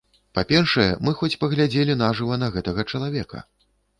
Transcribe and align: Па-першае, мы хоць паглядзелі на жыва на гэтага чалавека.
Па-першае, 0.35 0.85
мы 1.07 1.11
хоць 1.19 1.35
паглядзелі 1.43 1.97
на 2.01 2.09
жыва 2.19 2.39
на 2.45 2.51
гэтага 2.55 2.87
чалавека. 2.95 3.45